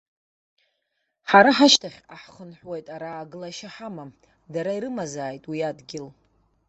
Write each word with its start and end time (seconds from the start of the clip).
Ҳара 1.29 1.51
ҳашьҭахьҟа 1.57 2.15
ҳхынҳәуеит, 2.21 2.87
ара 2.95 3.09
аагылашьа 3.13 3.69
ҳамам, 3.75 4.11
дара 4.53 4.71
ирымазааит 4.77 5.43
уи 5.49 5.59
адгьыл! 5.69 6.07